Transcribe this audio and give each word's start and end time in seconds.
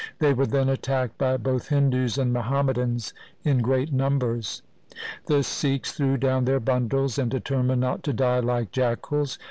They 0.17 0.33
were 0.33 0.47
then 0.47 0.67
attacked 0.67 1.19
by 1.19 1.37
both 1.37 1.67
Hindus 1.69 2.17
and 2.17 2.33
Muham 2.33 2.65
madans 2.73 3.13
in 3.43 3.59
great 3.61 3.93
numbers. 3.93 4.63
The 5.27 5.43
Sikhs 5.43 5.91
threw 5.91 6.17
down 6.17 6.45
their 6.45 6.59
bundles 6.59 7.19
and 7.19 7.29
determined 7.29 7.81
not 7.81 8.01
to 8.05 8.13
die 8.13 8.39
like 8.39 8.71
jackals. 8.71 9.37